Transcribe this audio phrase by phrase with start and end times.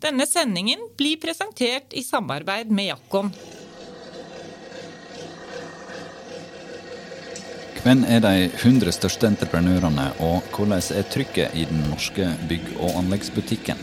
[0.00, 3.28] Denne sendingen blir presentert i samarbeid med Jakkon.
[7.80, 12.96] Hvem er de 100 største entreprenørene, og hvordan er trykket i den norske bygg- og
[13.00, 13.80] anleggsbutikken?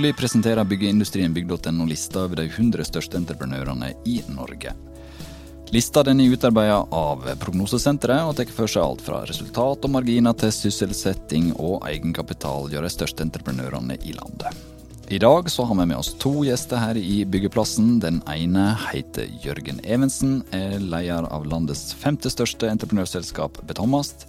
[0.00, 4.72] Årlig presenterer byggeindustrien bygg.no lista over de 100 største entreprenørene i Norge.
[5.76, 10.32] Lista den er utarbeidet av Prognosesenteret og tar for seg alt fra resultat og marginer
[10.40, 14.56] til sysselsetting og egenkapital gjør de største entreprenørene i landet.
[15.12, 17.98] I dag så har vi med oss to gjester her i Byggeplassen.
[18.00, 24.24] Den ene heter Jørgen Evensen, er leder av landets femte største entreprenørselskap Betongmast.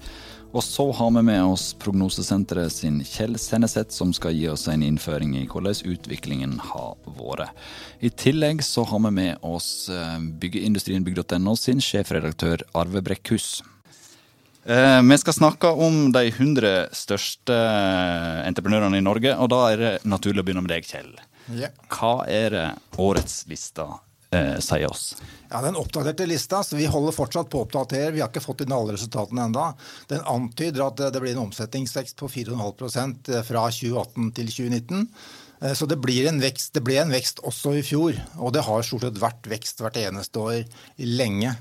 [0.52, 4.84] Og så har vi med oss Prognosesenteret sin Kjell Senneset, som skal gi oss en
[4.84, 7.56] innføring i hvordan utviklingen har vært.
[8.04, 9.88] I tillegg så har vi med oss
[10.44, 13.62] byggeindustrienbygg.no sin sjefredaktør Arve Brekkhus.
[14.66, 17.56] Eh, vi skal snakke om de 100 største
[18.46, 21.16] entreprenørene i Norge, og da er det naturlig å begynne med deg, Kjell.
[21.90, 22.68] Hva er det
[23.02, 23.88] årets lista
[24.32, 25.16] eh, sier oss?
[25.52, 28.14] Ja, Den oppdaterte lista, så vi holder fortsatt på å oppdatere.
[28.16, 29.72] Vi har ikke fått inn alle resultatene enda.
[30.08, 35.08] Den antyder at det blir en omsetningsvekst på 4,5% fra 2018 til 2019.
[35.62, 36.00] Eh, Så det
[36.42, 36.74] vekst.
[36.74, 39.98] Det ble en vekst også i fjor, og det har stort sett vært vekst hvert
[39.98, 40.64] eneste år
[40.98, 41.56] lenge.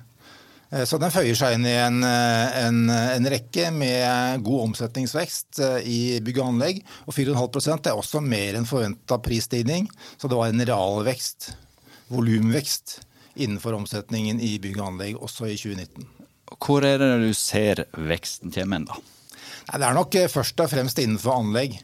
[0.71, 5.61] Eh, Så den føyer seg inn i en, eh, en, en rekke med god omsetningsvekst
[5.61, 6.85] eh, i bygg og anlegg.
[7.07, 11.53] Og 4,5% er også mer enn forventa prisstigning, så det var en realvekst,
[12.11, 13.01] volumvekst,
[13.41, 16.09] innenfor omsetningen i bygg og anlegg også i 2019.
[16.59, 18.99] Hvor er det du ser veksten kommer menn da?
[19.71, 21.77] Nei, det er nok eh, først og fremst innenfor anlegg.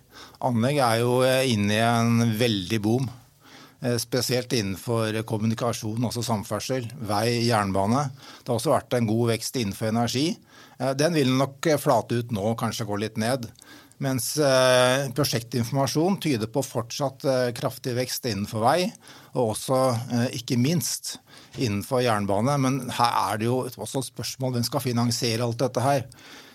[0.47, 3.07] Anlegg er jo eh, inne i en veldig boom.
[3.85, 8.09] Eh, Spesielt innenfor kommunikasjon, altså samferdsel, vei, jernbane.
[8.41, 10.29] Det har også vært en god vekst innenfor energi.
[10.99, 13.47] Den vil nok flate ut nå, kanskje gå litt ned.
[14.05, 18.91] Mens eh, prosjektinformasjon tyder på fortsatt eh, kraftig vekst innenfor vei,
[19.33, 19.79] og også,
[20.13, 21.15] eh, ikke minst,
[21.57, 22.59] innenfor jernbane.
[22.61, 26.05] Men her er det jo også et spørsmål hvem skal finansiere alt dette her.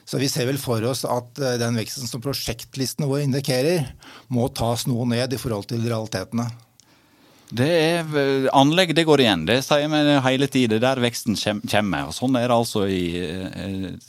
[0.06, 3.90] Så vi ser vel for oss at den veksten som prosjektlistene våre indikerer,
[4.34, 6.50] må tas noe ned i forhold til realitetene.
[7.52, 10.82] Det er Anlegg det går igjen, det sier vi hele tiden.
[10.84, 11.38] Der veksten
[11.70, 12.10] kommer.
[12.10, 13.04] Og sånn er det altså i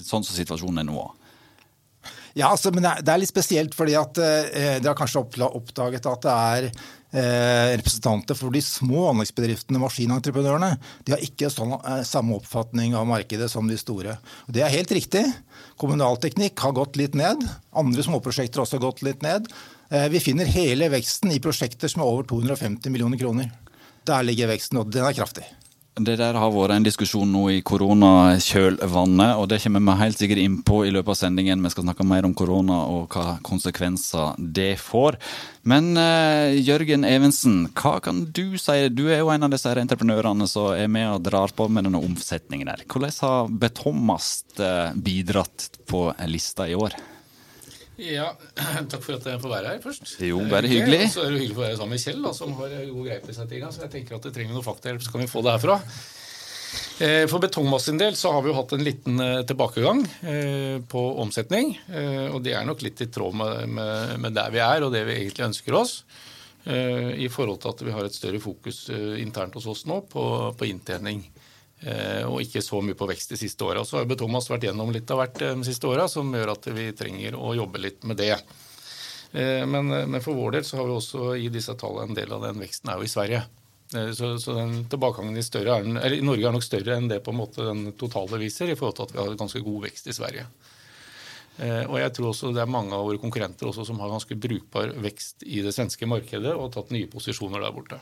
[0.00, 1.06] sånn som situasjonen er nå.
[2.34, 6.22] Ja, altså, men det er- litt spesielt, fordi at eh, dere har kanskje oppdaget at
[6.22, 6.68] det er
[7.12, 10.78] eh, representanter for de små anleggsbedriftene, maskinentreprenørene.
[11.04, 14.16] De har ikke sånn, eh, samme oppfatning av markedet som de store.
[14.48, 15.26] Og det er helt riktig.
[15.78, 17.44] Kommunalteknikk har gått litt ned.
[17.76, 19.48] Andre småprosjekter har også gått litt ned.
[19.90, 23.50] Eh, vi finner hele veksten i prosjekter som er over 250 millioner kroner.
[24.08, 25.44] Der ligger veksten, og den er kraftig.
[25.92, 30.40] Det der har vært en diskusjon nå i koronakjølvannet, og det kommer vi helt sikkert
[30.40, 31.60] inn på i løpet av sendingen.
[31.60, 35.20] Vi skal snakke mer om korona og hva konsekvenser det får.
[35.68, 38.78] Men eh, Jørgen Evensen, hva kan du si?
[38.88, 42.00] Du er jo en av disse entreprenørene som er med og drar på med denne
[42.00, 42.88] omsetningen der.
[42.88, 46.96] Hvordan har Betongmast eh, bidratt på lista i år?
[48.02, 48.32] Ja,
[48.90, 50.14] Takk for at jeg får være her først.
[50.24, 51.04] Jo, Det bare hyggelig.
[51.06, 53.20] Og så er det hyggelig å være sammen med Kjell, da, som har god greie
[53.22, 53.70] på disse tinga.
[53.74, 55.76] Så jeg tenker at det trenger noe faktahjelp, så kan vi få det herfra.
[57.04, 60.76] Eh, For Betongmass sin del så har vi jo hatt en liten eh, tilbakegang eh,
[60.88, 61.74] på omsetning.
[61.92, 64.92] eh, Og det er nok litt i tråd med, med, med der vi er og
[64.94, 65.98] det vi egentlig ønsker oss.
[66.64, 70.00] eh, I forhold til at vi har et større fokus eh, internt hos oss nå
[70.12, 70.24] på,
[70.56, 71.22] på inntjening.
[71.86, 73.84] Eh, Og ikke så mye på vekst de siste åra.
[73.84, 76.54] Så har jo Thomas vært gjennom litt av hvert eh, de siste åra, som gjør
[76.54, 78.34] at vi trenger å jobbe litt med det.
[79.32, 82.32] Eh, Men, men for vår del så har vi også i disse tallene en del
[82.32, 83.42] av den veksten er jo i Sverige.
[83.92, 87.18] Så, så den tilbakegangen i, større er, eller i Norge er nok større enn det
[87.26, 90.08] på en måte den totale viser, i forhold til at vi har ganske god vekst
[90.08, 90.46] i Sverige.
[91.60, 95.44] Og jeg tror også det er mange av våre konkurrenter som har ganske brukbar vekst
[95.44, 98.00] i det svenske markedet og tatt nye posisjoner der borte.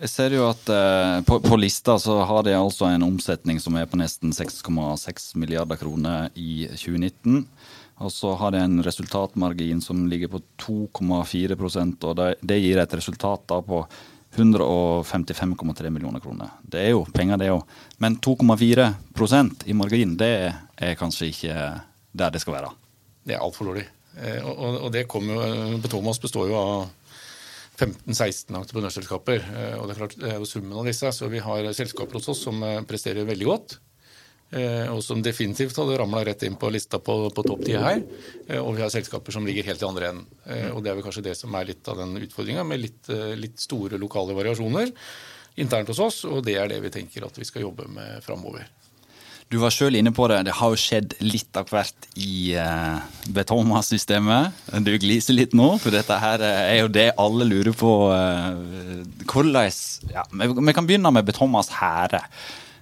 [0.00, 3.76] Jeg ser jo at eh, på, på lista så har de altså en omsetning som
[3.76, 7.42] er på nesten 6,6 milliarder kroner i 2019.
[8.00, 11.58] Og så har de en resultatmargin som ligger på 2,4
[12.08, 13.82] og det, det gir et resultat da på
[14.38, 16.48] 155,3 millioner kroner.
[16.62, 17.64] Det er jo penger, det òg.
[18.00, 20.32] Men 2,4% i margin, det
[20.80, 21.56] er kanskje ikke
[22.16, 22.70] der det skal være.
[23.26, 23.84] Det er altfor dårlig.
[24.16, 26.88] Eh, Og, og- og det kommer jo, Thomas består jo av
[27.80, 29.46] 15-16 entreprenørselskaper.
[29.56, 31.12] eh, og Det er klart det er jo summen av disse.
[31.16, 33.80] Så vi har selskaper hos oss som eh, presterer veldig godt.
[34.90, 38.00] og som definitivt hadde ramla rett inn på lista på, på topp ti her.
[38.58, 40.24] Og vi har selskaper som ligger helt i andre enden.
[40.74, 43.62] Og det er vel kanskje det som er litt av den utfordringa, med litt, litt,
[43.62, 44.90] store lokale variasjoner
[45.54, 46.18] internt hos oss.
[46.26, 48.66] Og det er det vi tenker at vi skal jobbe med framover.
[49.50, 50.44] Du var sjøl inne på det.
[50.46, 53.02] Det har jo skjedd litt av hvert i uh,
[53.34, 54.54] Betoma-systemet.
[54.86, 57.90] Du gliser litt nå, for dette her er jo det alle lurer på.
[58.14, 59.66] Uh, hvordan
[60.14, 62.22] ja, Vi kan begynne med Betomas hære.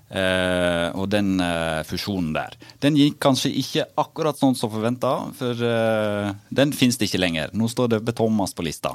[0.08, 2.54] Uh, og den uh, fusjonen der.
[2.80, 7.52] Den gikk kanskje ikke akkurat sånn som forventa, for uh, den finnes det ikke lenger.
[7.52, 8.94] Nå står det Betomas på lista.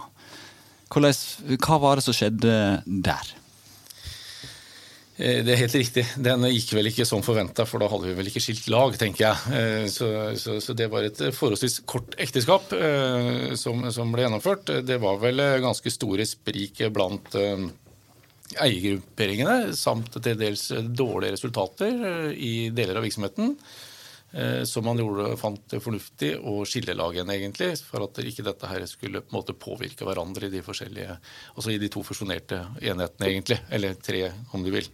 [0.90, 1.14] Hvordan,
[1.62, 3.34] hva var det som skjedde der?
[5.18, 6.04] Eh, det er helt riktig.
[6.26, 9.28] Den gikk vel ikke som forventa, for da hadde vi vel ikke skilt lag, tenker
[9.28, 9.54] jeg.
[9.60, 10.08] Eh, så,
[10.40, 14.74] så, så det var et forholdsvis kort ekteskap eh, som, som, ble gjennomført.
[14.88, 17.36] Det var vel ganske store sprik blant
[18.54, 23.56] eiergrupperingene, samt til dels dårlige resultater i deler av virksomheten.
[24.66, 28.82] Som man gjorde, fant det fornuftig å skille lagene, egentlig, for at ikke dette her
[28.90, 31.20] skulle på en måte påvirke hverandre i de forskjellige,
[31.54, 33.60] altså i de to fusjonerte enhetene, egentlig.
[33.70, 34.24] Eller tre,
[34.58, 34.90] om du vil.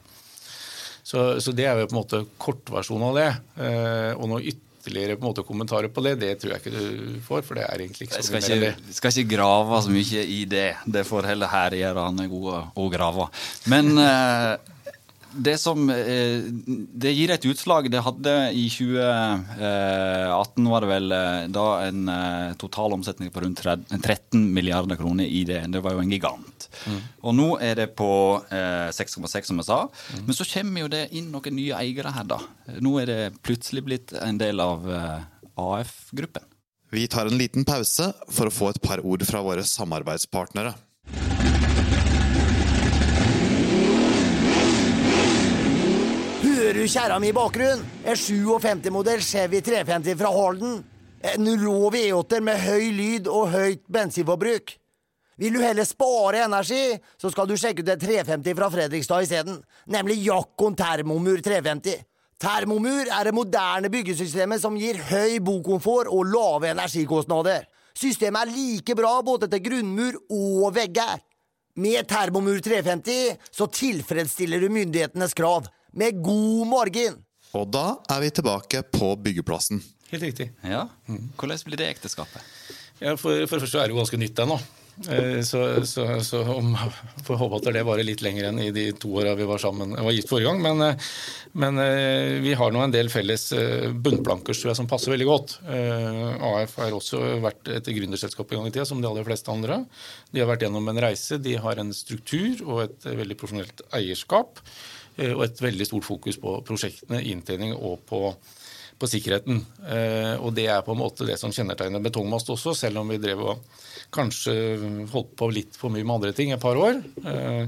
[1.09, 3.29] Så, så, det er jo på en måte kortversjonen av det.
[3.65, 7.15] Eh, og noe ytterligere på en måte kommentarer på det, det tror jeg ikke du
[7.25, 7.41] får.
[7.47, 8.73] For det er egentlig ikke så mye det.
[8.91, 10.67] Jeg skal ikke grave så mye i det.
[10.85, 11.77] Det får heller her
[12.29, 13.25] gode å grave.
[13.73, 14.75] Men eh,
[15.31, 16.41] det som eh,
[16.93, 17.91] Det gir et utslag.
[17.91, 23.61] Det hadde i 2018 var det vel eh, da en eh, total omsetning på rundt
[23.61, 25.61] 13 milliarder kroner i det.
[25.73, 26.69] Det var jo en gigant.
[26.85, 26.99] Mm.
[27.21, 28.11] Og nå er det på
[28.49, 29.79] 6,6, som jeg sa.
[30.15, 30.25] Mm.
[30.27, 32.39] Men så kommer jo det inn noen nye eiere her, da.
[32.81, 36.45] Nå er det plutselig blitt en del av AF-gruppen.
[36.89, 40.73] Vi tar en liten pause for å få et par ord fra våre samarbeidspartnere.
[46.69, 47.79] Hører du kjerra mi i bakgrunnen?
[48.05, 50.75] En 57-modell Chevy 350 fra Halden.
[51.25, 54.75] En rå V8-er med høy lyd og høyt bensinforbruk.
[55.41, 56.83] Vil du heller spare energi,
[57.17, 59.57] så skal du sjekke ut en 350 fra Fredrikstad isteden.
[59.89, 62.03] Nemlig Jakkon Termomur 350.
[62.37, 67.65] Termomur er det moderne byggesystemet som gir høy bokomfort og lave energikostnader.
[67.97, 71.17] Systemet er like bra både til grunnmur og vegger.
[71.81, 77.21] Med Termomur 350 så tilfredsstiller du myndighetenes krav med god morgen!
[77.57, 79.81] Og da er vi tilbake på byggeplassen.
[80.11, 80.51] Helt riktig.
[80.65, 80.87] Ja.
[81.37, 82.43] Hvordan blir det ekteskapet?
[82.99, 84.59] Ja, for, for det første er det jo ganske nytt ennå.
[85.07, 86.73] Eh, så, så, så om,
[87.23, 89.95] får håpe at det varer litt lenger enn i de to åra vi var sammen
[89.95, 90.59] var gitt forrige gang.
[90.65, 91.07] Men, eh,
[91.61, 93.47] men, eh, vi har nå en del felles
[93.95, 95.55] bunnplanker tror jeg, som passer veldig godt.
[95.69, 99.83] AF har også vært et gründerselskap i gang i tida, som de aller fleste andre.
[100.33, 101.39] De har vært gjennom en reise.
[101.41, 104.59] De har en struktur og et veldig profesjonelt eierskap.
[105.19, 108.21] Eh, og et veldig stort fokus på prosjektene, inntjening og på,
[108.99, 109.61] på sikkerheten.
[109.83, 113.19] Eh, og det er på en måte det som kjennetegner Betongmast også, selv om vi
[113.21, 113.65] drev og
[114.15, 114.53] kanskje
[115.11, 117.01] holdt på litt for mye med andre ting et par år.
[117.25, 117.65] Eh,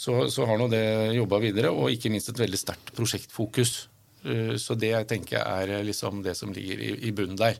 [0.00, 0.84] så, så har nå det
[1.18, 3.74] jobba videre, og ikke minst et veldig sterkt prosjektfokus.
[4.60, 7.56] Så det jeg tenker er liksom det som ligger i, i bunnen der.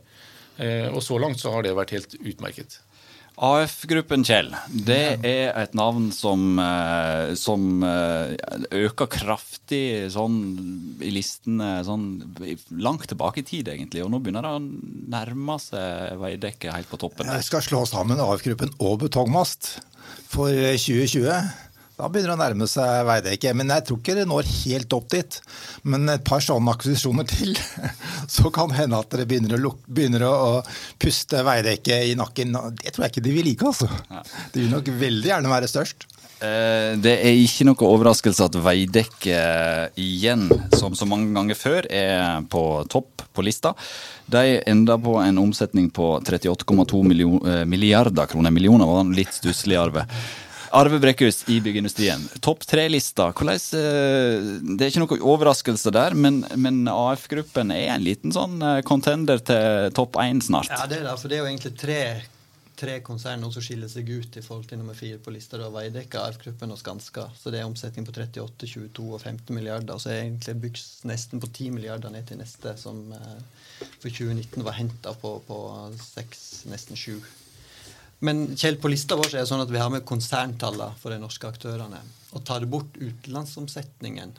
[0.93, 2.79] Og så langt så har det vært helt utmerket.
[3.39, 4.51] AF-gruppen, Kjell,
[4.85, 8.35] det er et navn som, eh, som, eh,
[8.71, 12.05] øker kraftig sånn i listene sånn
[12.73, 14.05] langt tilbake i tid, egentlig.
[14.05, 14.61] Og nå begynner det å
[15.15, 17.27] nærme seg Veidekke helt på toppen.
[17.27, 19.81] Jeg skal slå sammen AF-gruppen og Betongmast
[20.29, 21.70] for 2020.
[22.01, 23.51] Da begynner det å nærme seg Veidekke.
[23.59, 25.41] Men jeg tror ikke det når helt opp dit.
[25.85, 27.53] Men et par sånne akquisisjoner til,
[28.37, 30.39] så kan det hende at dere begynner å, begynner å
[31.01, 32.57] puste Veidekke i nakken.
[32.81, 33.91] Det tror jeg ikke de vil like, altså.
[34.55, 36.09] De vil nok veldig gjerne være størst.
[36.41, 39.41] Eh, det er ikke noe overraskelse at Veidekke
[40.01, 43.75] igjen, som så mange ganger før, er på topp på lista.
[44.31, 48.57] De enda på en omsetning på 38,2 eh, milliarder kroner.
[48.57, 50.07] Millioner var litt stusslig, Arve.
[50.71, 52.23] Arve Brekkhus i byggeindustrien.
[52.41, 53.29] Topp tre-lista.
[53.31, 58.83] Eh, det er ikke noe overraskelse der, men, men AF-gruppen er en liten sånn eh,
[58.87, 60.71] contender til topp én snart.
[60.71, 61.17] Ja, det er det.
[61.19, 61.99] For det er jo egentlig tre,
[62.79, 65.59] tre konsern som skiller seg ut i forhold til nummer fire på lista.
[65.59, 67.27] Da Veidekke, AF-gruppen og Skanska.
[67.41, 69.99] Så det er omsetning på 38, 22 og 15 milliarder.
[69.99, 74.07] Og så er egentlig byggs nesten på 10 milliarder ned til neste, som eh, for
[74.07, 75.63] 2019 var henta på, på
[76.15, 77.19] 6, nesten 7.
[78.21, 81.21] Men Kjell, på lista vår er det sånn at vi har med konserntallene for de
[81.23, 82.01] norske aktørene.
[82.37, 84.35] Og tar bort utenlandsomsetningen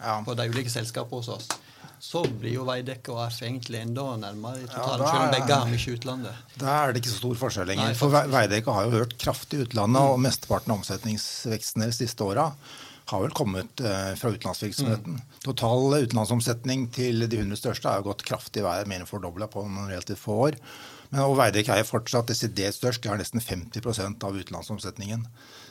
[0.00, 0.18] ja.
[0.24, 1.50] på de ulike selskapene hos oss,
[2.02, 5.60] så blir jo Veidekke og AF egentlig enda nærmere i totalen, ja, selv om begge
[5.60, 6.42] har mye utlandet.
[6.60, 7.92] Da er det ikke så stor forskjell lenger.
[7.92, 12.50] Nei, for Veidekke har jo hørt kraftig utlandet, og mesteparten av omsetningsveksten de siste åra
[13.06, 15.20] har vel kommet eh, fra utenlandsvirksomheten.
[15.44, 19.46] Total utenlandsomsetning til de 100 største har jo gått kraftig i været, mer enn fordobla
[19.50, 20.58] på noen relativt få år.
[21.10, 25.26] Men og Veidekke er fortsatt desidert størst, de har nesten 50% av utenlandsomsetningen.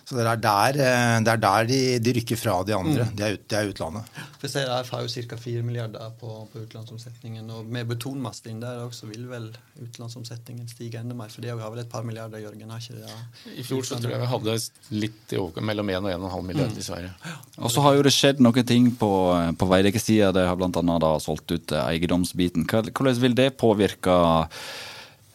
[0.05, 3.07] Så det er der, eh, det er der de, de, rykker fra de andre.
[3.17, 4.05] Det, er, de er utlandet.
[4.37, 5.39] For CRF har jo ca.
[5.41, 7.49] 4 milliarder på, på, utenlandsomsetningen.
[7.49, 9.49] Og med betonmast inn der også vil vel
[9.79, 11.33] utenlandsomsetningen stige enda mer.
[11.33, 12.69] For det har vel et par milliarder, Jørgen?
[12.69, 13.09] har ikke det?
[13.09, 13.57] Ja.
[13.57, 14.57] I fjor så tror jeg vi hadde
[14.93, 16.83] litt i overkant, mellom 1 og 1,5 milliarder mm.
[16.83, 17.37] i Sverige.
[17.57, 19.13] Og så har jo det skjedd noen ting på,
[19.57, 20.29] på Veidekke-sida.
[20.37, 21.15] De har bl.a.
[21.23, 22.69] solgt ut eiendomsbiten.
[22.69, 24.21] Hvordan vil det påvirke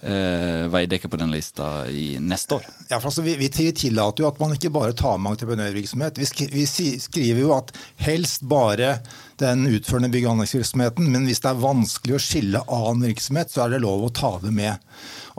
[0.02, 2.66] eh, Veidekke på den lista i neste år?
[2.88, 6.20] Ja, for altså, vi, vi, tillater jo at man ikke bare tar med entreprenørvirksomhet.
[6.20, 6.66] Vi, skri, vi,
[7.00, 8.98] skriver jo at helst bare
[9.40, 13.64] den utførende bygg- og anleggsvirksomheten, men hvis det er vanskelig å skille annen virksomhet, så
[13.64, 14.90] er det lov å ta det med.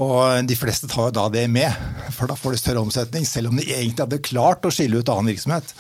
[0.02, 1.70] Og De fleste tar jo da det med,
[2.16, 5.14] for da får de større omsetning, selv om de egentlig hadde klart å skille ut
[5.14, 5.76] annen virksomhet.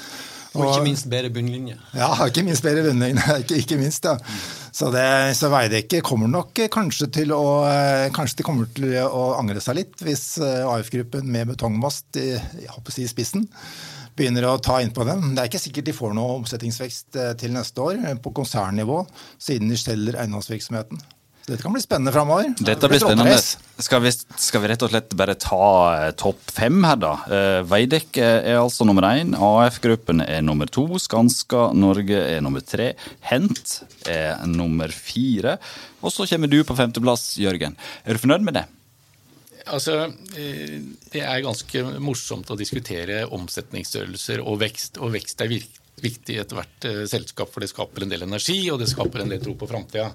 [0.51, 1.77] Og ikke minst bedre bunnlinje.
[1.95, 3.23] Ja, ikke minst bedre bunnlinje.
[3.43, 4.17] Ikke, ikke, minst, ja.
[4.71, 5.05] Så, det,
[5.39, 7.43] så Veidekke kommer nok kanskje til å
[8.15, 12.33] kanskje de kommer til å angre seg litt hvis eh, AF-gruppen med betongmast i,
[12.91, 13.47] si, spissen
[14.17, 15.31] begynner å ta innpå dem.
[15.31, 19.05] Det er ikke sikkert de får noe omsetningsvekst eh, til neste år på konsernnivå,
[19.39, 20.99] siden de selger eiendomsvirksomheten.
[21.47, 22.51] Dette kan bli spennende framover.
[22.61, 23.37] Dette blir spennende.
[23.81, 27.13] Skal vi, skal vi, rett og slett bare ta eh, topp fem her, da?
[27.65, 29.33] Veidek Veidekke er altså nummer én.
[29.33, 30.85] AF-gruppen er nummer to.
[31.01, 32.91] Skanska Norge er nummer tre.
[33.25, 35.57] Hent er nummer fire.
[36.05, 37.75] Og så kommer du på femteplass, Jørgen.
[38.05, 38.65] Er du fornøyd med det?
[39.65, 39.97] Altså,
[40.37, 40.77] eh,
[41.11, 45.01] Det er ganske morsomt å diskutere omsetningsstørrelser og vekst.
[45.01, 48.93] Og vekst er viktig i ethvert selskap, for det skaper en del energi og det
[48.93, 50.11] skaper en del tro på framtida.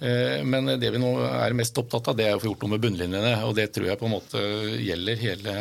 [0.00, 2.74] Eh, men det vi nå er mest opptatt av, det er å få gjort noe
[2.74, 3.32] med bunnlinjene.
[3.48, 4.44] Og det tror jeg på en måte
[4.80, 5.56] gjelder hele,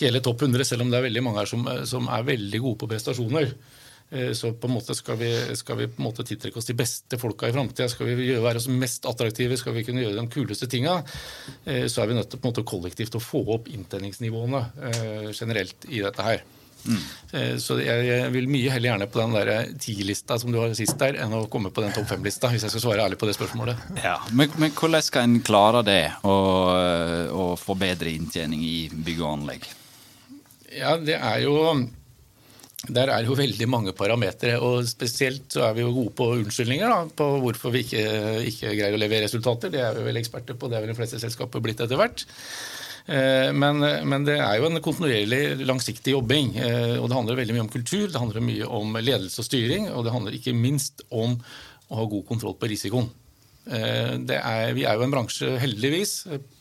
[0.00, 2.80] hele topp 100, selv om det er veldig mange her som, som er veldig gode
[2.82, 3.52] på prestasjoner.
[4.08, 6.78] Eh, så på en måte skal vi, skal vi på en måte tiltrekke oss de
[6.78, 7.90] beste folka i framtida.
[7.92, 11.02] Skal vi være oss mest attraktive, skal vi kunne gjøre de kuleste tinga,
[11.64, 14.64] eh, så er vi nødt til på en måte kollektivt å få opp inntjeningsnivåene
[15.36, 16.46] generelt i dette her.
[16.86, 17.58] Mm.
[17.60, 21.34] Så jeg vil mye heller gjerne på den ti-lista som du har sist der, enn
[21.36, 23.82] å komme på den topp fem-lista, hvis jeg skal svare ærlig på det spørsmålet.
[24.04, 29.32] Ja, Men, men hvordan skal en klare det, å få bedre inntjening i bygg og
[29.34, 29.68] anlegg?
[30.76, 31.56] Ja, det er jo
[32.86, 36.92] der er jo veldig mange parametere, og spesielt så er vi jo gode på unnskyldninger
[36.92, 38.02] da, på hvorfor vi ikke,
[38.52, 39.72] ikke greier å levere resultater.
[39.72, 42.26] Det er vi vel eksperter på, det er vel de fleste selskaper blitt etter hvert.
[43.06, 46.56] Eh, men, men, det er jo en kontinuerlig langsiktig jobbing.
[46.58, 49.90] Eh, og Det handler veldig mye om kultur, det handler mye om ledelse og styring,
[49.92, 51.38] og det handler ikke minst om
[51.86, 53.10] å ha god kontroll på risikoen.
[53.66, 56.16] Eh, er, vi er jo en bransje, heldigvis,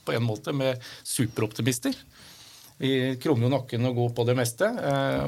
[0.06, 1.98] på en måte med superoptimister.
[2.78, 4.68] Vi krummer jo nakken og går på det meste,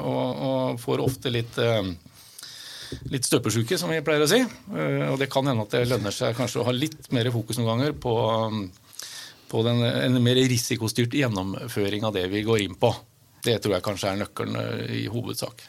[0.04, 1.56] og, og får ofte litt
[3.08, 4.42] litt støpesjuke, som vi pleier å si.
[5.08, 7.70] Og det kan hende at det lønner seg kanskje å ha litt mer fokus noen
[7.72, 8.12] ganger på
[9.50, 12.92] på den, en mer risikostyrt gjennomføring av det vi går inn på.
[13.44, 15.62] Det tror jeg kanskje er nøkkelen eh, i hovedsak.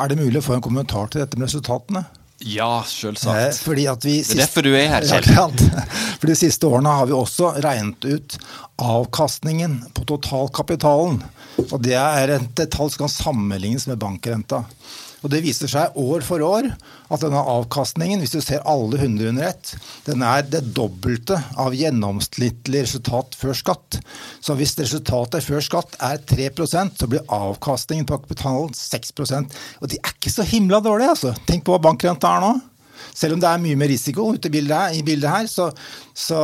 [0.00, 2.04] Er det mulig å få en kommentar til dette med resultatene?
[2.40, 3.58] Ja, selvsagt.
[3.60, 5.52] Fordi at vi siste, det er derfor du er her, Kjell.
[6.20, 8.36] For de siste årene har vi også regnet ut
[8.80, 11.20] avkastningen på totalkapitalen.
[11.66, 14.62] Og det er et tall som kan sammenlignes med bankrenta.
[15.20, 16.70] Og Det viser seg år for år
[17.10, 19.74] at denne avkastningen, hvis du ser alle 100 under ett,
[20.06, 24.00] den er det dobbelte av gjennomsnittlig resultat før skatt.
[24.40, 29.98] Så hvis resultatet før skatt er 3% så blir avkastningen på kapitalen 6% Og de
[29.98, 31.34] er ikke så himla dårlige, altså.
[31.48, 32.52] Tenk på hva bankrenta er nå.
[33.16, 35.70] Selv om det er mye mer risiko ute i bildet, i bildet her, så,
[36.14, 36.40] så,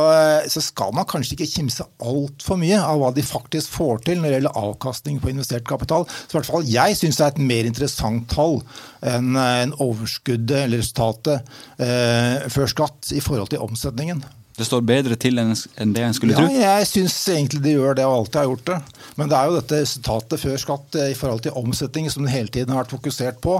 [0.49, 4.29] så, skal man kanskje ikke kimse altfor mye av hva de faktisk får til når
[4.29, 6.07] det gjelder avkastning på investert kapital.
[6.07, 8.59] Så i hvert fall jeg syns det er et mer interessant tall
[9.07, 14.25] enn en overskuddet eller resultatet eh, før skatt i forhold til omsetningen.
[14.57, 15.53] Det står bedre til enn
[15.93, 16.47] det en skulle tro?
[16.49, 18.77] Ja, jeg syns egentlig det gjør det, og alltid har gjort det.
[19.19, 22.33] Men det er jo dette resultatet før skatt eh, i forhold til omsetning som det
[22.33, 23.59] hele tiden har vært fokusert på.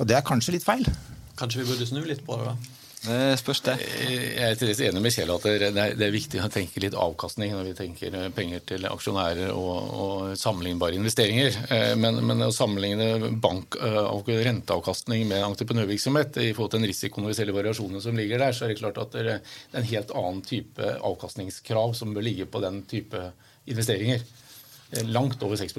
[0.00, 0.88] Og det er kanskje litt feil.
[1.38, 2.52] Kanskje vi burde snu litt på det?
[2.52, 2.78] da?
[3.02, 3.72] Det spørs det.
[3.82, 7.72] Jeg er enig med Kjell at det er, viktig å tenke litt avkastning når vi
[7.74, 11.56] tenker penger til aksjonærer og, og sammenlignbare investeringer.
[11.74, 16.92] Eh, men, men, å sammenligne bank- eh, og renteavkastning med entreprenørvirksomhet i forhold til den
[16.92, 19.90] risikoen og de variasjonene som ligger der, så er det klart at det er en
[19.90, 23.32] helt annen type avkastningskrav som bør ligge på den type
[23.66, 24.22] investeringer.
[24.92, 25.74] Eh, langt over 6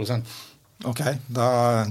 [0.84, 1.48] Ok, Da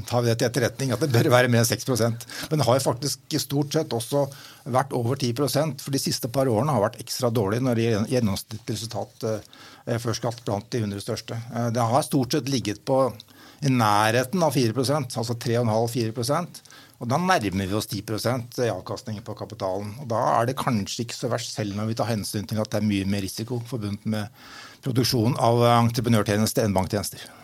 [0.07, 2.83] tar vi det til etterretning at det bør være mer enn 6% Men det har
[2.85, 4.27] faktisk stort sett også
[4.73, 8.13] vært over 10% for de siste par årene har vært ekstra dårlig når det gjelder
[8.13, 11.39] gjennomsnittlig resultat eh, før skatt blant de 100 største.
[11.51, 13.01] Eh, det har stort sett ligget på
[13.63, 16.63] i nærheten av 4% altså 3,5-4%
[17.03, 18.03] Og Da nærmer vi oss 10
[18.63, 19.97] i avkastning på kapitalen.
[20.03, 22.71] Og Da er det kanskje ikke så verst, selv når vi tar hensyn til at
[22.71, 24.29] det er mye mer risiko forbundet med
[24.85, 27.42] produksjon av entreprenørtjenester enn banktjenester.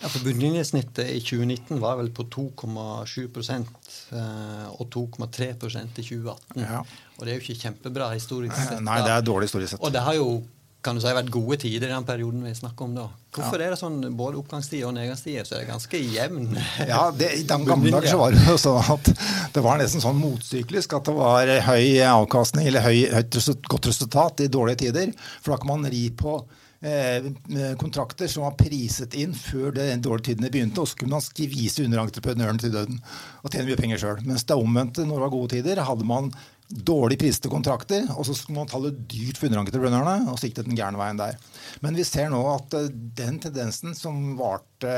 [0.00, 6.62] Ja, for Bunnlinjesnittet i 2019 var vel på 2,7 eh, og 2,3% i 2018.
[6.64, 6.80] Ja.
[7.18, 8.80] Og det er jo ikke kjempebra historisk sett.
[8.84, 9.84] Nei, det er dårlig historisk sett.
[9.84, 10.40] Og det har jo
[10.80, 13.02] kan du si, vært gode tider i den perioden vi snakker om da.
[13.36, 16.46] Hvorfor er det sånn både oppgangstider og nedgangstider så er det ganske jevn?
[16.88, 19.10] Ja, det, I de gamle dager så var det jo sånn at
[19.52, 24.40] det var nesten sånn motsyklisk at det var høy avkastning eller høy, høyt godt resultat
[24.46, 25.12] i dårlige tider.
[25.42, 26.38] For da kan man ri på
[26.80, 31.84] kontrakter som var priset inn før de dårlige tidene begynte, og så kunne man skvise
[31.84, 33.02] underentreprenøren til døden
[33.42, 34.22] og tjene mye penger sjøl.
[34.24, 36.30] Mens det omvendte når det var gode tider, hadde man
[36.70, 40.60] dårlig priste kontrakter, og så skulle man ta det dyrt for underentreprenørene, og så gikk
[40.60, 41.36] det den gærne veien der.
[41.84, 44.96] Men vi ser nå at eh, den tendensen som varte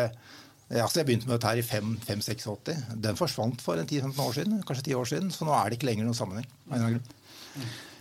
[0.72, 1.64] ja, så Jeg begynte med dette her i
[2.08, 2.70] 5-86.
[3.04, 5.90] Den forsvant for 10-15 år siden, kanskje 10 år siden, så nå er det ikke
[5.90, 6.46] lenger noen sammenheng.
[6.72, 6.78] Og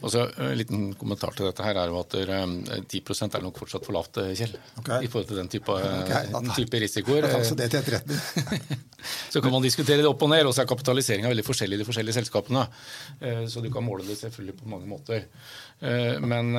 [0.10, 3.93] så En liten kommentar til dette her er jo at 10 er nok fortsatt for
[3.93, 4.55] lavt, Kjell.
[4.81, 5.05] Okay.
[5.05, 7.27] I forhold til den type, okay, den type risikoer.
[7.29, 7.84] Altså det til
[9.34, 11.81] så kan man diskutere det opp og ned, og så er kapitaliseringa veldig forskjellig i
[11.81, 12.65] de forskjellige selskapene.
[13.50, 15.27] Så du kan måle det selvfølgelig på mange måter.
[16.22, 16.51] Men,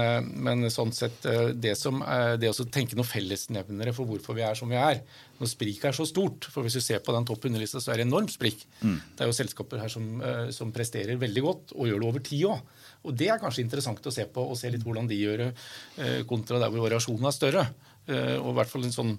[0.47, 2.03] men sånn sett, det, som,
[2.39, 5.03] det å tenke noen fellesnevnere for hvorfor vi er som vi er,
[5.43, 8.01] når spriket er så stort For hvis du ser på den topp 100-lista, så er
[8.01, 8.63] det enormt sprik.
[8.83, 8.99] Mm.
[9.17, 10.09] Det er jo selskaper her som,
[10.55, 12.82] som presterer veldig godt, og gjør det over tid òg.
[13.03, 15.49] Og Det er kanskje interessant å se på, og se litt hvordan de gjør det,
[15.99, 17.67] eh, kontra der hvor variasjonen er større.
[18.11, 19.13] Eh, og i hvert fall en sånn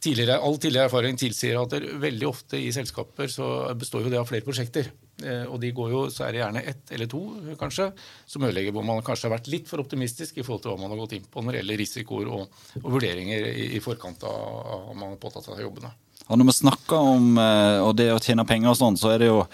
[0.00, 4.20] tidligere, All tidligere erfaring tilsier at det veldig ofte i selskaper så består jo det
[4.20, 4.88] av flere prosjekter.
[5.20, 7.20] Eh, og de går jo, så er det gjerne ett eller to
[7.60, 7.90] kanskje,
[8.26, 10.92] som ødelegger hvor man kanskje har vært litt for optimistisk i forhold til hva man
[10.92, 14.92] har gått inn på når det gjelder risikoer og, og vurderinger i, i, forkant av
[14.92, 15.92] om man har påtatt seg jobbene.
[16.26, 19.28] Og når vi snakker om og det å tjene penger og sånn, så er det
[19.28, 19.44] jo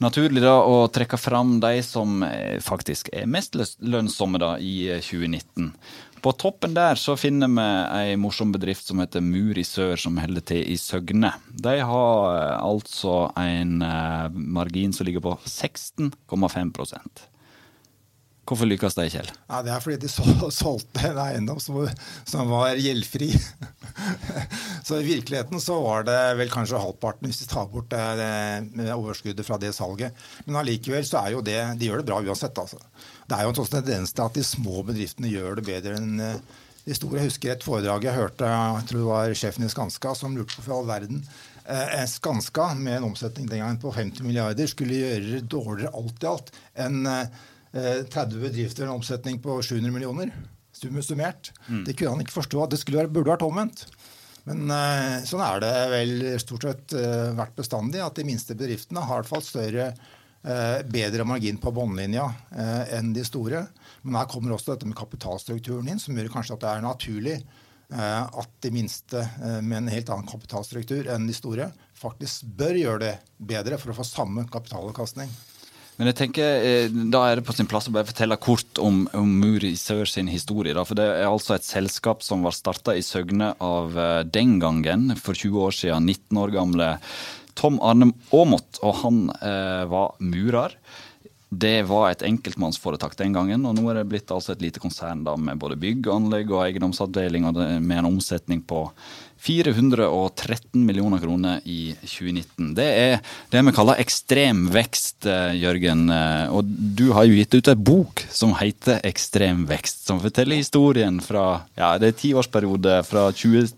[0.00, 5.66] naturlig da å trekke fram de som eh, faktisk er mest lønnsomme da i 2019.
[5.70, 7.66] Eh, På toppen der så finner vi
[7.96, 11.32] ei morsom bedrift som heter Mur i Sør, som holder til i Søgne.
[11.48, 13.78] De har eh, altså en
[14.32, 16.72] margin som ligger på 16,5
[18.48, 19.28] Hvorfor lykkes de, Kjell?
[19.50, 20.10] Ja, det er fordi de
[20.62, 21.76] solgte en eiendom som,
[22.26, 23.28] som var gjeldfri.
[24.86, 28.00] så i virkeligheten så var det vel kanskje halvparten hvis vi tar bort det,
[28.74, 30.16] det overskuddet fra det salget.
[30.46, 32.80] Men allikevel så er jo det De gjør det bra uansett, altså.
[33.28, 36.24] Det er jo en sånn tendens til at de små bedriftene gjør det bedre enn
[36.24, 36.40] eh,
[36.86, 37.20] de store.
[37.20, 40.56] Jeg husker et foredrag jeg hørte, jeg tror det var sjefen i Skanska, som lurte
[40.56, 41.22] på for all verden.
[41.70, 46.24] Eh, Skanska med en omsetning den gangen på 50 milliarder skulle gjøre det dårligere alt
[46.24, 47.40] i alt enn eh,
[47.72, 50.32] 30 eh, bedrifter en omsetning på 700 millioner
[50.72, 51.52] summert.
[51.68, 51.84] Mm.
[51.84, 52.66] Det kunne han ikke forstå.
[52.70, 53.84] Det være, burde vært omvendt.
[54.48, 59.02] Men uh, sånn er det vel stort sett uh, vært bestandig, at de minste bedriftene
[59.04, 59.92] har i hvert fall større,
[60.88, 62.22] bedre margin på båndlinja
[62.96, 63.58] enn de store.
[64.00, 67.34] Men her kommer også dette med kapitalstrukturen inn, som gjør kanskje at det er naturlig
[67.92, 69.20] at de minste
[69.60, 71.68] med en helt annen kapitalstruktur enn de store
[72.00, 73.12] faktisk bør gjøre det
[73.52, 75.28] bedre for å få samme kapitalavkastning.
[76.00, 79.02] Men jeg tenker, eh, Da er det på sin plass å bare fortelle kort om,
[79.12, 80.72] om Muri Sør sin historie.
[80.72, 80.86] Da.
[80.88, 85.12] For Det er altså et selskap som var starta i Søgne av eh, den gangen,
[85.20, 86.88] for 20 år siden, 19 år gamle
[87.52, 88.80] Tom Arne Aamodt.
[88.80, 90.78] Og han eh, var murer.
[91.52, 95.26] Det var et enkeltmannsforetak den gangen, og nå er det blitt altså et lite konsern
[95.26, 98.86] da, med både bygg, anlegg og eiendomsavdeling, og med en omsetning på
[99.40, 102.74] 413 millioner kroner i 2019.
[102.76, 103.14] Det er
[103.52, 106.10] det vi kaller ekstrem vekst, eh, Jørgen.
[106.12, 110.60] Eh, og du har jo gitt ut en bok som heter Ekstrem vekst, som forteller
[110.60, 113.72] historien fra ja, det er tiårsperiode fra 20,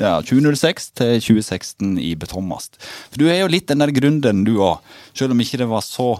[0.00, 2.80] ja, 2006 til 2016 i Betommast.
[3.10, 4.80] For du er jo litt den der gründeren du òg,
[5.12, 6.14] selv om ikke det var så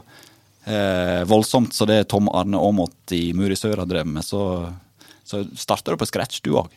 [0.69, 4.69] eh, voldsomt som det Tom Arne Aamodt i Muri Sør har drevet med, så,
[5.25, 6.69] så starter du på scratch du òg.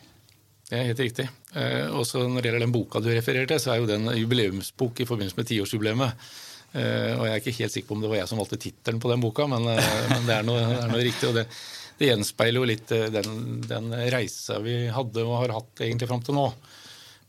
[0.64, 1.26] Det er helt riktig.
[1.52, 5.02] Eh, også når det gjelder den boka du refererer til, så er jo den jubileumsbok
[5.04, 6.28] i forbindelse med tiårsjubileet.
[6.74, 9.02] Eh, og jeg er ikke helt sikker på om det var jeg som valgte tittelen
[9.02, 11.28] på den boka, men, eh, men det, er noe, det, er noe, riktig.
[11.28, 11.44] og det,
[12.00, 16.38] det gjenspeiler jo litt den, den reisa vi hadde og har hatt egentlig fram til
[16.40, 16.48] nå.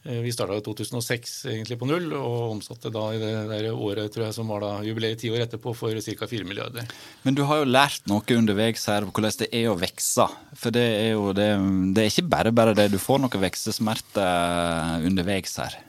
[0.06, 4.28] Eh, vi starta i 2006 egentlig på null, og omsatte da i det året tror
[4.28, 6.28] jeg, som var da jubileet ti år etterpå for ca.
[6.30, 6.92] 4 milliarder.
[7.24, 10.28] Men du har jo lært noe underveis her hvordan det er å vokse.
[10.62, 11.50] For det er jo det,
[11.98, 12.92] det er ikke bare bare det.
[12.94, 14.28] Du får noe veksesmerte
[15.10, 15.80] underveis her.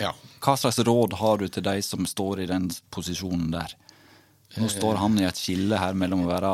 [0.00, 0.14] Ja.
[0.40, 3.76] Hva slags råd har du til de som står i den posisjonen der?
[4.56, 6.52] Nå står han i et skille her mellom å være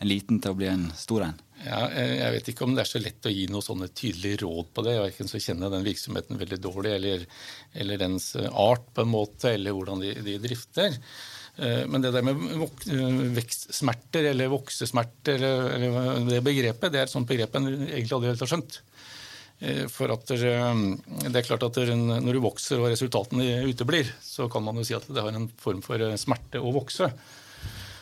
[0.00, 1.40] en liten til å bli en stor en.
[1.64, 4.68] Ja, jeg vet ikke om det er så lett å gi noe sånne tydelige råd
[4.76, 4.98] på det.
[5.00, 7.24] Verken så kjenner jeg den virksomheten veldig dårlig, eller,
[7.80, 10.98] eller dens art på en måte, eller hvordan de, de drifter.
[11.56, 12.42] Men det der med
[13.38, 18.44] vekstsmerter eller voksesmerter, eller det begrepet, det er et sånt begrep en egentlig aldri helt
[18.44, 18.76] har skjønt.
[19.88, 24.76] For at det er klart at Når du vokser og resultatene uteblir, så kan man
[24.76, 27.08] jo si at det har en form for smerte å vokse.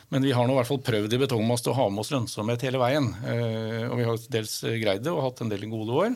[0.08, 2.64] Men vi har nå i hvert fall prøvd i Betongmast å ha med oss lønnsomhet
[2.66, 3.08] hele veien.
[3.26, 6.14] Eh, og vi har dels greid det og hatt en del gode år.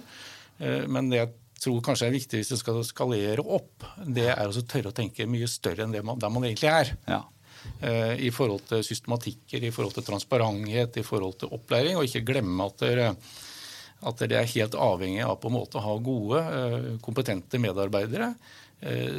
[0.58, 1.32] Eh, men det jeg
[1.64, 5.26] tror kanskje er viktig hvis du skal skalere opp, det er å tørre å tenke
[5.26, 6.92] mye større enn det man, der man egentlig er.
[7.08, 7.24] Ja.
[7.82, 11.98] Eh, I forhold til systematikker, i forhold til transparenthet, i forhold til opplæring.
[11.98, 13.12] Og ikke glemme at dere
[13.98, 16.38] at det er helt avhengig av på en måte å ha gode,
[17.02, 18.28] kompetente medarbeidere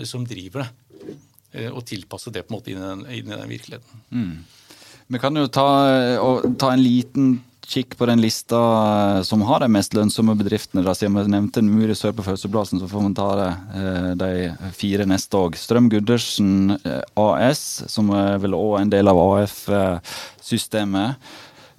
[0.08, 1.18] som driver det.
[1.74, 4.02] Og tilpasse det på en måte inn i den, inn i den virkeligheten.
[4.14, 4.34] Mm.
[5.10, 5.70] Vi kan jo ta,
[6.62, 8.60] ta, en liten kikk på den lista
[9.18, 10.84] eh, som har de mest lønnsomme bedriftene.
[10.86, 14.32] Da, siden vi nevnte Muri sør på Fauseplassen, så får vi ta det, eh, de
[14.78, 15.58] fire neste òg.
[15.60, 21.30] Strøm Guddersen eh, AS, som er vel òg en del av AF-systemet.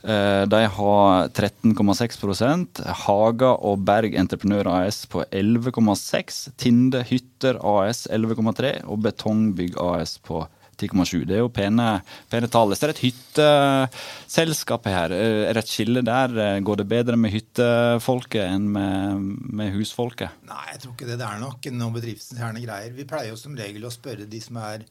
[0.01, 9.03] De har 13,6% Haga og Berg Entreprenør AS på 11,6 Tinde Hytter AS 11,3 og
[9.05, 10.57] Betongbygg AS på 11,3.
[10.81, 11.25] 10,7.
[11.29, 11.89] Det er jo pene,
[12.31, 12.73] pene tall.
[12.77, 15.15] Så er det et hytteselskap her.
[15.15, 16.37] Er det et skille der?
[16.65, 19.29] Går det bedre med hyttefolket enn med,
[19.61, 20.41] med husfolket?
[20.49, 21.21] Nei, jeg tror ikke det.
[21.21, 22.97] Det er nok noen bedriftsinterne greier.
[22.97, 24.87] Vi pleier jo som regel å spørre de som er,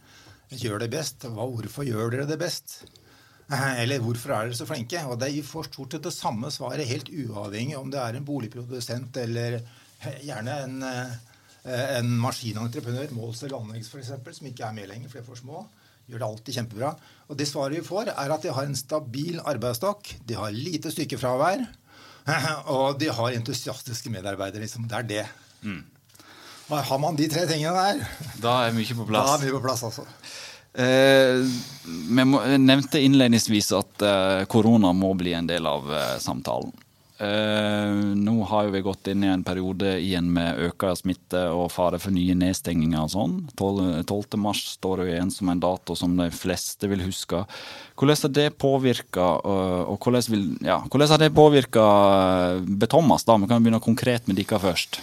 [0.53, 1.27] gjør det best.
[1.29, 2.81] Hvorfor gjør dere det best?
[3.81, 5.01] Eller hvorfor er dere så flinke?
[5.09, 9.17] Og det får stort sett det samme svaret, helt uavhengig om det er en boligprodusent
[9.23, 9.59] eller
[10.23, 10.85] gjerne en
[11.69, 15.65] en maskinentreprenør, Målsel Anleggs f.eks., som ikke er med lenger, for det er for små
[16.09, 16.89] gjør det alltid kjempebra.
[17.29, 20.91] Og det svaret vi får, er at de har en stabil arbeidsstokk, de har lite
[20.93, 21.63] sykefravær,
[22.75, 24.65] og de har entusiastiske medarbeidere.
[24.65, 24.87] Liksom.
[24.89, 25.25] Det er det.
[25.61, 25.83] Mm.
[26.69, 28.01] Har man de tre tingene der,
[28.41, 29.25] da er mye på plass.
[29.25, 30.05] Da er mye på plass altså.
[30.73, 31.45] Eh,
[32.09, 32.25] vi
[32.57, 36.71] nevnte innledningsvis at eh, korona må bli en del av eh, samtalen.
[37.19, 42.15] Nå har vi gått inn i en periode igjen med økt smitte og fare for
[42.15, 43.33] nye nedstenginger og sånn.
[43.59, 44.05] 12.
[44.07, 44.37] 12.
[44.39, 47.43] mars står jo igjen som en dato som de fleste vil huske.
[47.99, 51.85] Hvordan har det påvirka og hvordan, vil, ja, hvordan har det påvirka
[52.87, 53.27] Thomas?
[53.27, 53.35] da?
[53.35, 55.01] Vi kan begynne konkret med dere først.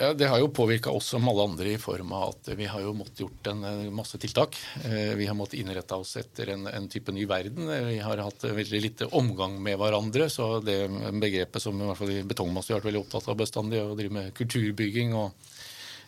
[0.00, 2.80] Ja, Det har jo påvirka oss som alle andre i form av at vi har
[2.80, 4.56] jo måttet gjort en masse tiltak.
[4.80, 7.68] Eh, vi har måttet innrette oss etter en, en, type ny verden.
[7.68, 10.30] Vi har hatt veldig lite omgang med hverandre.
[10.32, 10.78] Så det
[11.20, 14.16] begrepet som i hvert fall i Betongmasse har vært veldig opptatt av bestandig, å drive
[14.16, 15.36] med kulturbygging og,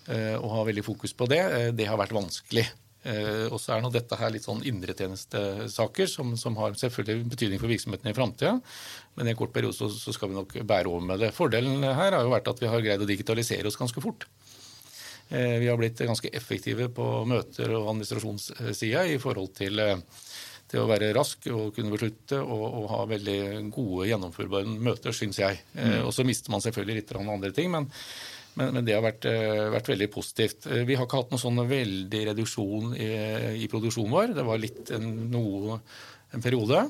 [0.08, 2.64] eh, og ha veldig fokus på det, eh, det har vært vanskelig.
[3.02, 7.62] Eh, og så er nå dette her litt sånn indretjenestesaker som, som har selvfølgelig betydning
[7.62, 8.52] for virksomheten i framtida.
[9.18, 11.32] Men i en kort periode så, så, skal vi nok bære over med det.
[11.34, 14.28] Fordelen her har jo vært at vi har greid å digitalisere oss ganske fort.
[15.32, 20.04] Eh, vi har blitt ganske effektive på møter og administrasjonssida i forhold til, eh,
[20.70, 23.40] til, å være rask og kunne beslutte og, og ha veldig
[23.74, 25.58] gode gjennomførbare møter, syns jeg.
[25.74, 26.04] Mm.
[26.06, 27.74] Og så mister man selvfølgelig litt andre ting.
[27.74, 27.90] men
[28.54, 30.66] men, men det har vært, eh, vært, veldig positivt.
[30.68, 33.12] Eh, vi har ikke hatt noen sånn veldig reduksjon i,
[33.64, 34.34] i produksjonen vår.
[34.36, 35.78] Det var litt en, noe,
[36.36, 36.82] en periode.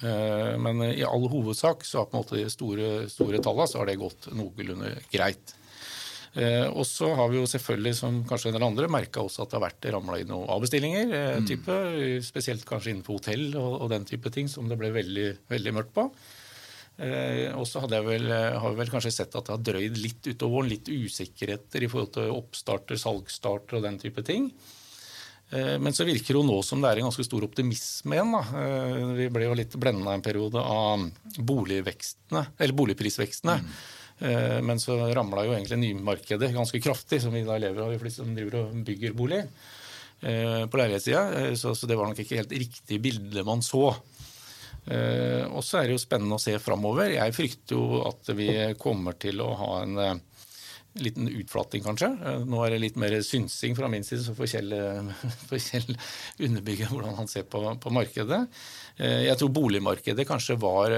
[0.00, 3.82] Eh, men i all hovedsak så har på en måte de store, store tallene så
[3.82, 5.56] har det gått noenlunde greit.
[6.30, 9.56] Og så har vi jo selvfølgelig, som kanskje en del andre, merka også at det
[9.56, 11.08] har vært ramla inn noen avbestillinger.
[11.40, 11.48] Mm.
[11.48, 11.78] Type,
[12.22, 15.90] spesielt kanskje innenfor hotell og, og, den type ting som det ble veldig, veldig mørkt
[15.96, 16.04] på.
[17.00, 18.18] Eh, og så har vi
[18.76, 22.96] vel kanskje sett at det har drøyd litt utover, litt usikkerheter i forhold til oppstarter,
[23.00, 24.50] salgsstarter og den type ting.
[25.48, 28.34] Eh, men så virker det jo nå som det er en ganske stor optimisme igjen.
[28.36, 28.42] Da.
[28.64, 31.08] Eh, vi ble jo litt blenda en periode av
[31.40, 33.56] boligprisvekstene.
[33.64, 33.72] Mm.
[34.68, 38.34] Men så ramla jo egentlig nymarkedet ganske kraftig, som vi da lever av, de som
[38.36, 39.40] driver og bygger bolig
[40.20, 41.56] på leilighetssida.
[41.56, 43.96] Så det var nok ikke helt riktig bilde man så.
[44.86, 47.12] Eh, og så er det jo spennende å se framover.
[47.16, 50.20] Jeg frykter jo at vi kommer til å ha en eh,
[51.04, 52.10] liten utflating, kanskje.
[52.16, 54.76] Eh, nå er det litt mer synsing fra min side, så får Kjell,
[55.50, 55.90] får Kjell
[56.48, 58.42] underbygge hvordan han ser på, på, markedet.
[59.00, 60.92] Jeg tror boligmarkedet kanskje var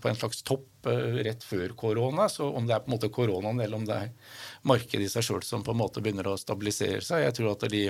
[0.00, 0.86] på en slags topp
[1.26, 2.24] rett før korona.
[2.32, 4.38] Så om det er på en måte koronaen eller om det er
[4.70, 7.26] markedet i seg sjøl som på en måte begynner å stabilisere seg.
[7.26, 7.82] Jeg tror at de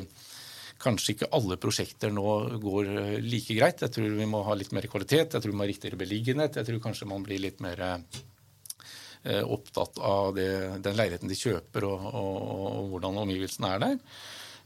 [0.84, 3.82] kanskje ikke alle prosjekter nå går eh, like greit.
[3.84, 6.60] Jeg tror vi må ha litt mer kvalitet, jeg tror vi må ha riktigere beliggenhet.
[6.60, 10.48] Jeg tror kanskje man blir litt mer eh, opptatt av det,
[10.84, 13.98] den leiligheten de kjøper og, og, og hvordan omgivelsene er der.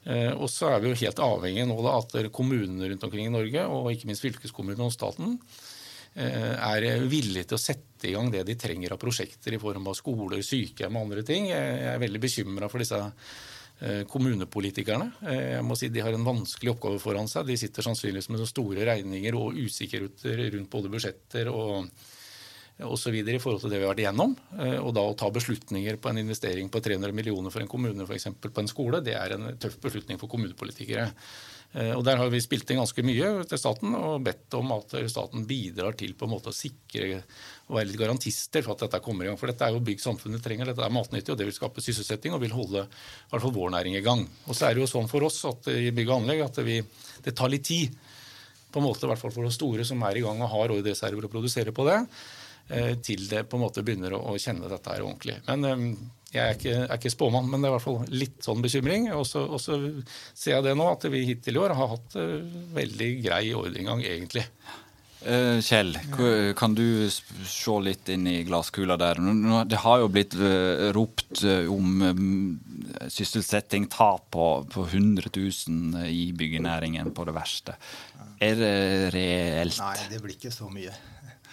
[0.09, 3.35] Eh, og så er vi jo helt avhengige nå da at kommunene rundt omkring i
[3.35, 5.39] Norge, og ikke minst fylkeskommunene og staten,
[6.19, 9.95] er villige til å sette i gang det de trenger av prosjekter i form av
[9.95, 11.47] skoler, sykehjem og andre ting.
[11.53, 12.99] Jeg er veldig bekymra for disse
[14.11, 15.13] kommunepolitikerne.
[15.23, 17.47] Jeg må si De har en vanskelig oppgave foran seg.
[17.47, 21.87] De sitter sannsynligvis med så store regninger og usikkerheter rundt både budsjetter og
[22.87, 23.15] osv.
[23.15, 24.35] i forhold til det vi har vært igjennom.
[24.83, 28.53] Og da å ta beslutninger på en investering på 300 millioner for en kommune eksempel,
[28.55, 31.09] på en skole, det er en tøff beslutning for kommunepolitikere.
[31.77, 34.95] Eh, og Der har vi spilt inn ganske mye til staten og bedt om at
[35.13, 37.21] staten bidrar til på en måte å sikre
[37.69, 39.37] og være litt garantister for at dette kommer i gang.
[39.41, 42.33] For dette er jo bygg samfunnet trenger, dette er matnyttig, og det vil skape sysselsetting
[42.33, 44.25] og vil holde i hvert fall vår næring i gang.
[44.49, 46.81] Og så er det jo sånn for oss at i bygg og anlegg at vi,
[47.25, 47.97] det tar litt tid.
[48.73, 50.73] På en måte, i hvert fall for de store som er i gang og har
[50.73, 51.99] ordrereserver og produserer på det,
[52.73, 55.39] eh, til det på en måte begynner å kjenne dette her ordentlig.
[55.49, 55.85] Men eh,
[56.29, 59.09] jeg er ikke, er ikke, spåmann, men det er i hvert fall litt sånn bekymring.
[59.17, 59.47] Og så,
[60.37, 62.37] ser jeg det nå, at vi hittil i år har hatt uh,
[62.77, 64.45] veldig grei ordreinngang, egentlig.
[65.25, 65.97] Uh, Kjell,
[66.57, 69.23] kan du se litt inn i glasskula der?
[69.73, 72.31] Det har jo blitt uh, ropt om um,
[73.09, 77.81] sysselsetting, tap på, på 100 000 i byggenæringen på det verste.
[78.39, 78.75] Er det
[79.17, 79.81] reelt?
[79.81, 80.93] Nei, det blir ikke så mye.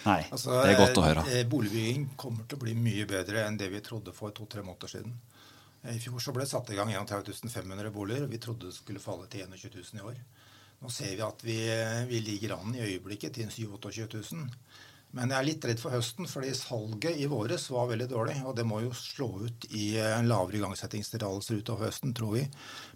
[0.06, 1.24] Nei, altså, det er godt å høre.
[1.34, 4.92] Eh, boligbygging kommer til å bli mye bedre enn det vi trodde for to-tre måneder
[4.92, 5.16] siden.
[5.92, 8.78] I fjor så ble det satt i gang 31 500 boliger, og vi trodde det
[8.78, 10.18] skulle falle til 21 000 i år.
[10.82, 11.60] Nå ser vi at vi,
[12.10, 14.50] vi ligger an i øyeblikket til 27 000.
[15.16, 18.36] Men jeg er litt redd for høsten, fordi salget i våres var veldig dårlig.
[18.44, 22.44] Og det må jo slå ut i en lavere igangsettingstillatelser utover høsten, tror vi.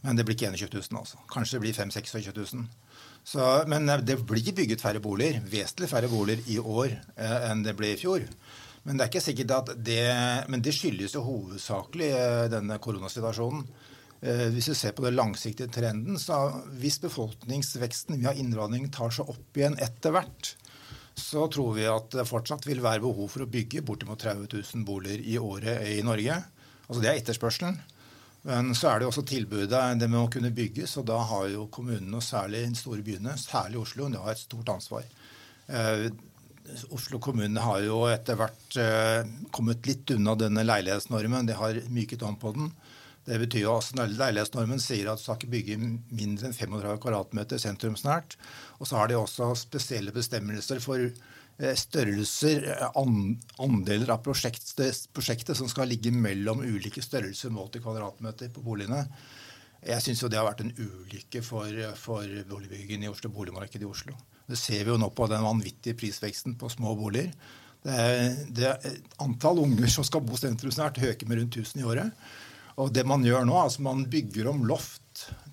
[0.03, 1.21] Men det blir ikke 21 000, altså.
[1.31, 2.67] Kanskje det blir 5 26 000.
[3.29, 7.75] Så, men det blir bygget færre boliger, vesentlig færre boliger i år eh, enn det
[7.77, 8.25] ble i fjor.
[8.87, 10.01] Men det er ikke sikkert at det,
[10.49, 13.67] men det skyldes jo hovedsakelig eh, denne koronasituasjonen.
[14.25, 16.39] Eh, hvis vi ser på den langsiktige trenden, så
[16.81, 20.55] hvis befolkningsveksten via innvandring tar seg opp igjen etter hvert,
[21.19, 24.87] så tror vi at det fortsatt vil være behov for å bygge bortimot 30 000
[24.87, 26.41] boliger i året i Norge.
[26.87, 27.77] Altså Det er etterspørselen.
[28.47, 30.95] Men så er det også tilbudet, det med å kunne bygges.
[31.01, 34.41] Og da har jo kommunene, og særlig de store byene, særlig Oslo, de har et
[34.41, 35.07] stort ansvar.
[35.67, 36.07] Eh,
[36.93, 41.49] Oslo kommune har jo etter hvert eh, kommet litt unna denne leilighetsnormen.
[41.49, 42.71] De har myket om på den.
[43.29, 47.61] Det betyr jo at Leilighetsnormen sier at du skal ikke bygge mindre enn 35 kvadratmeter
[47.61, 48.37] sentrumsnært.
[48.79, 51.03] Og så har de også spesielle bestemmelser for
[51.59, 52.99] størrelser, eh,
[53.59, 59.03] andeler av prosjektet, prosjektet, som skal ligge mellom ulike størrelser målt i kvadratmeter på boligene.
[59.85, 64.15] Jeg syns det har vært en ulykke for, for boligbyggingen i Oslo, boligmarkedet i Oslo.
[64.49, 67.31] Det ser vi jo nå på den vanvittige prisveksten på små boliger.
[67.83, 71.87] Det er, det er antall unger som skal bo sentrumsnært, øker med rundt 1000 i
[71.87, 72.25] året.
[72.79, 75.03] Og det man gjør nå, altså man bygger om loft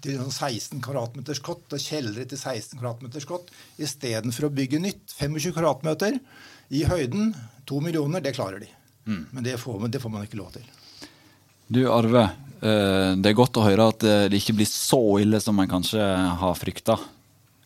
[0.05, 3.51] til 16 kvadratmeters kott og kjellere til 16 kvadratmeters kott
[3.83, 5.05] istedenfor å bygge nytt.
[5.19, 6.19] 25 kvadratmeter
[6.75, 7.35] i høyden,
[7.69, 8.71] to millioner, det klarer de.
[9.07, 9.23] Mm.
[9.31, 10.67] Men det får, det får, man ikke lov til.
[11.67, 12.29] Du Arve,
[12.61, 15.71] eh, det er godt å høre at eh, det ikke blir så ille som man
[15.71, 16.03] kanskje
[16.43, 16.99] har frykta.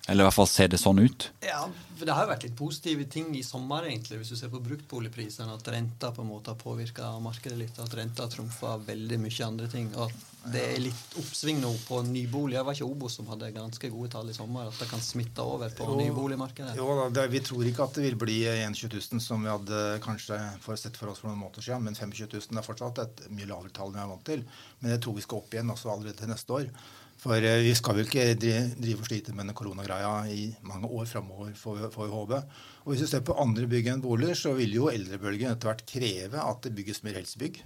[0.09, 1.29] Eller i hvert fall ser det sånn ut.
[1.45, 1.67] Ja,
[2.01, 4.63] for Det har jo vært litt positive ting i sommer, egentlig, hvis du ser på
[4.65, 5.53] bruktboligprisene.
[5.55, 7.79] At renta på en måte har påvirka markedet litt.
[7.79, 9.91] At renta trumfer veldig mye andre ting.
[9.95, 12.65] Og at det er litt oppsving nå på nyboliger.
[12.65, 14.71] Var ikke Obos som hadde ganske gode tall i sommer.
[14.71, 16.79] At det kan smitte over på nyboligmarkedet.
[16.79, 20.39] Jo, det, Vi tror ikke at det vil bli 21 000 som vi hadde kanskje
[20.81, 21.85] sett for oss for noen måneder siden.
[21.85, 24.47] Men 25 000 er fortsatt et mye lavere tall enn vi er vant til.
[24.81, 26.73] Men jeg tror vi skal opp igjen også allerede til neste år.
[27.21, 31.05] For eh, vi skal vel ikke drive og slite med den koronagreia i mange år
[31.11, 32.41] framover, får vi håpe.
[32.87, 35.85] Og hvis vi ser på andre bygg enn boliger, så vil jo eldrebølgen etter hvert
[35.85, 37.61] kreve at det bygges mer helsebygg.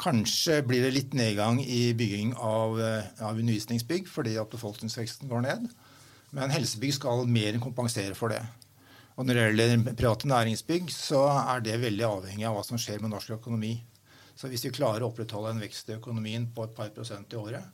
[0.00, 5.44] Kanskje blir det litt nedgang i bygging av, eh, av undervisningsbygg fordi at befolkningsveksten går
[5.44, 5.68] ned.
[6.32, 8.40] Men helsebygg skal mer enn kompensere for det.
[9.18, 13.02] Og når det gjelder private næringsbygg, så er det veldig avhengig av hva som skjer
[13.02, 13.74] med norsk økonomi.
[14.38, 17.36] Så hvis vi klarer å opprettholde en vekst i økonomien på et par prosent i
[17.36, 17.66] året,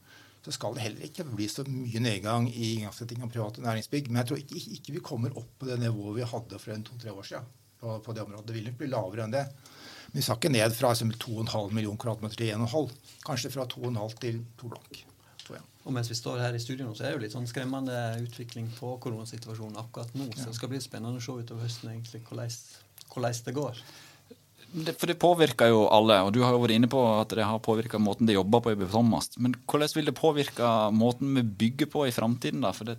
[0.43, 4.11] så skal det heller ikke bli så mye nedgang i igangsetting av private næringsbygg.
[4.11, 6.85] Men jeg tror ikke, ikke, vi kommer opp på det nivået vi hadde for en
[6.87, 7.49] to-tre år siden.
[7.79, 8.47] På, på, det området.
[8.49, 9.45] Det vil nok bli lavere enn det.
[10.07, 12.97] Men vi skal ikke ned fra 2,5 millioner kvadratmeter til 1,5.
[13.27, 15.05] Kanskje fra 2,5 til 2 blank.
[15.87, 17.95] Og mens vi står her i studio nå, så er det jo litt sånn skremmende
[18.19, 20.27] utvikling på koronasituasjonen akkurat nå.
[20.35, 23.85] Så det skal bli spennende å se utover høsten egentlig hvordan, det går
[24.99, 27.63] for det påvirker jo alle, og du har jo vært inne på at det har
[27.65, 29.31] påvirka måten de jobber på i Thomas.
[29.41, 32.75] Men hvordan vil det påvirke måten vi bygger på i framtiden, da?
[32.77, 32.99] For det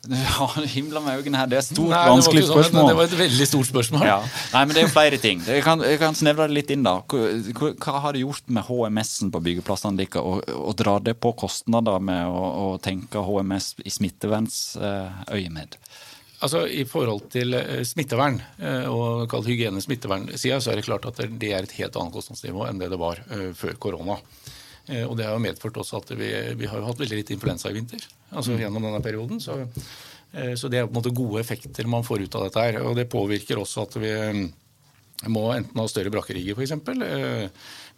[0.08, 1.48] ja, himla med øynene her.
[1.50, 2.86] Det er et stort, Nei, vanskelig sånn, spørsmål.
[2.88, 4.04] Det var et veldig stort spørsmål.
[4.08, 4.18] Ja.
[4.54, 5.42] Nei, men det er jo flere ting.
[5.44, 6.96] Jeg kan, jeg kan snevre det litt inn, da.
[7.04, 11.34] Hva, hva har det gjort med HMS-en på byggeplassene deres, og, og dra det på
[11.44, 15.76] kostnader med å, å tenke HMS i smittevernsøyemed?
[16.40, 21.04] Altså I forhold til eh, smittevern eh, og kalt hygiene smittevernsida, så er det klart
[21.10, 24.16] at det er et helt annet kostnadsnivå enn det det var eh, før korona.
[25.06, 27.70] Og Det har jo medført også at vi, vi har jo hatt veldig litt influensa
[27.70, 28.06] i vinter.
[28.30, 28.60] altså mm.
[28.62, 29.38] gjennom denne perioden.
[29.38, 29.54] Så,
[30.58, 32.64] så det er på en måte gode effekter man får ut av dette.
[32.64, 34.10] her, og Det påvirker også at vi
[35.30, 36.74] må enten ha større brakkerigger f.eks.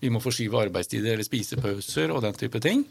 [0.03, 2.85] Vi må forskyve arbeidstider eller spisepauser og den type ting.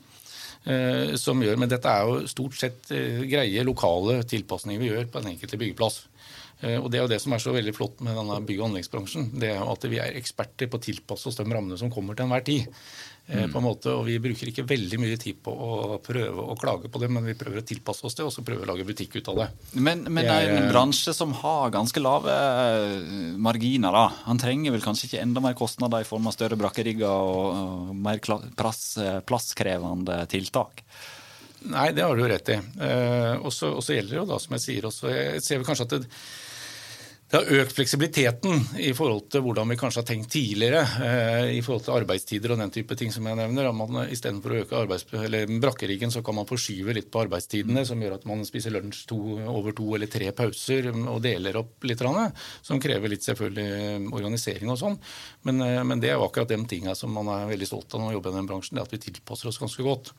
[0.62, 5.08] Eh, som gjør, Men dette er jo stort sett eh, greie lokale tilpasninger vi gjør
[5.10, 6.04] på den enkelte byggeplass.
[6.62, 8.70] Eh, og Det er jo det som er så veldig flott med denne bygg- og
[8.70, 9.32] anleggsbransjen.
[9.40, 12.16] det er jo At vi er eksperter på å tilpasse oss de rammene som kommer
[12.16, 12.68] til enhver tid.
[13.32, 13.52] Mm.
[13.54, 16.90] på en måte, og Vi bruker ikke veldig mye tid på å prøve å klage
[16.92, 19.16] på det, men vi prøver å tilpasse oss det og så prøver å lage butikk
[19.16, 19.48] ut av det.
[19.74, 22.34] Men, men det er en bransje som har ganske lave
[23.38, 24.04] marginer, da.
[24.26, 28.20] Han trenger vel kanskje ikke enda mer kostnader i form av større brakkerigger og, mer
[28.58, 28.98] plass,
[29.30, 30.84] plasskrevende tiltak?
[31.72, 32.58] Nei, det har du rett i.
[32.58, 35.86] Eh, og så gjelder det jo da, som jeg sier også Jeg ser vel kanskje
[35.86, 36.08] at det,
[37.32, 40.82] det har økt fleksibiliteten i forhold til hvordan vi kanskje har tenkt tidligere.
[41.06, 43.70] Eh, I forhold til arbeidstider og den type ting som jeg nevner.
[43.72, 48.18] Man, Istedenfor å øke arbeids, brakkeriggen, så kan man forskyve litt på arbeidstidene, som gjør
[48.18, 52.04] at man spiser lunsj to, over to eller tre pauser og deler opp litt.
[52.68, 55.00] Som krever litt selvfølgelig organisering og sånn.
[55.48, 58.02] Men, eh, men, det er jo akkurat de tinga som man er veldig stolt av
[58.02, 58.76] når man jobber i den bransjen.
[58.76, 60.12] det At vi tilpasser oss ganske godt.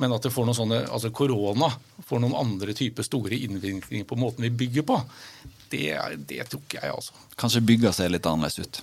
[0.00, 1.68] Men at det får noen sånne, altså korona
[2.06, 4.98] får noen andre typer store innvirkninger på måten vi bygger på,
[5.72, 5.92] det,
[6.30, 7.22] det tror ikke jeg, altså.
[7.40, 8.82] Kanskje bygga ser litt annerledes ut?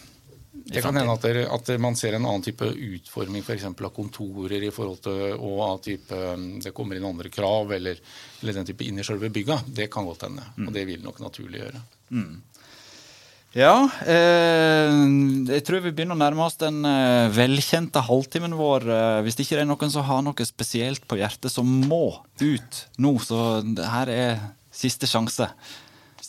[0.70, 3.66] Det kan hende at, det, at, man ser en annen type utforming f.eks.
[3.70, 7.98] av kontorer i forhold til, og at type, um, det kommer inn andre krav eller,
[8.42, 9.62] eller den type inn i selve bygga.
[9.66, 10.46] Det kan godt hende.
[10.58, 10.68] Mm.
[10.68, 11.82] Og det vil nok naturlig gjøre.
[12.14, 12.38] Mm.
[13.58, 14.92] Ja, eh,
[15.50, 18.86] jeg tror vi begynner å nærme oss den eh, velkjente halvtimen vår.
[18.94, 22.82] Eh, hvis ikke det er noen som har noe spesielt på hjertet som må ut
[23.02, 23.64] nå, så
[23.96, 25.50] her er siste sjanse.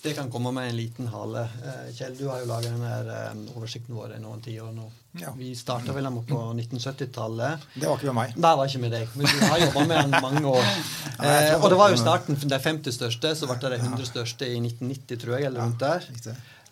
[0.01, 1.43] Hvis det kan komme med en liten hale.
[1.61, 4.87] Eh, Kjell, du har jo laga denne eh, oversikten vår i noen tiår nå.
[5.21, 5.35] Ja.
[5.37, 7.67] Vi starta vel på 1970-tallet.
[7.75, 8.33] Det var ikke med meg.
[8.33, 9.13] Det var ikke med deg.
[9.13, 10.73] Men du har jobba med den mange år.
[11.21, 14.47] Eh, og det var jo starten de 50 største, så ble det de 100 største
[14.49, 16.07] i 1990, tror jeg, eller rundt der.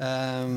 [0.01, 0.55] Um,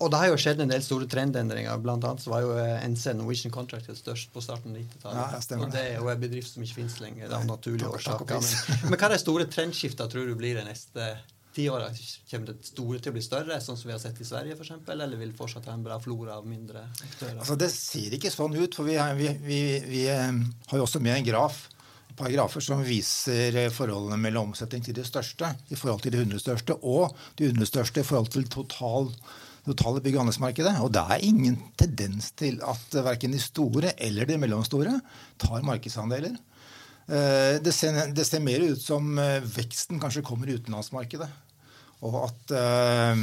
[0.00, 1.76] og det har jo skjedd en del store trendendringer.
[1.84, 2.56] Blant annet så var jo
[2.88, 5.50] NC Norwegian Contracted størst på starten av 90-tallet.
[5.52, 7.28] Ja, og det er jo en bedrift som ikke finnes lenger.
[7.28, 8.38] Det er naturlige årsaker.
[8.38, 11.12] Men, men hva er de store trendskiftene tror du blir det neste
[11.58, 11.88] ti åra
[12.30, 14.76] kommer det store til å bli større, sånn som vi har sett i Sverige f.eks.,
[14.94, 17.40] eller vil fortsatt ha en bra flora av mindre aktører?
[17.40, 20.38] Altså, det ser ikke sånn ut, for vi, vi, vi, vi eh,
[20.70, 21.64] har jo også med en graf
[22.18, 26.22] par grafer som viser eh, forholdene mellom omsetning til de største i forhold til de
[26.22, 29.10] 100 største, og de 100 største i forhold til total,
[29.66, 30.76] totale bygg- og anleggsmarkedet.
[30.84, 34.94] Og det er ingen tendens til at verken de store eller de mellomstore
[35.42, 36.38] tar markedsandeler.
[37.08, 39.18] Eh, det ser, det ser, mer ut som
[39.58, 41.30] veksten kanskje kommer i utenlandsmarkedet.
[42.06, 43.22] Og at, uh,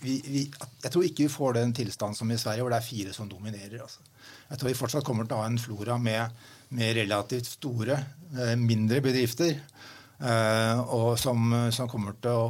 [0.00, 2.86] vi, vi, Jeg tror ikke vi får den tilstanden som i Sverige, hvor det er
[2.86, 3.82] fire som dominerer.
[3.82, 4.00] Altså.
[4.50, 6.40] Jeg tror vi fortsatt kommer til å ha en flora med,
[6.76, 7.98] med relativt store,
[8.38, 9.58] uh, mindre bedrifter.
[10.20, 12.48] Uh, og som, som, kommer til å